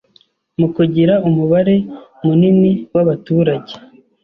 [0.59, 1.75] mu kugira umubare
[2.25, 3.73] munini w’abaturage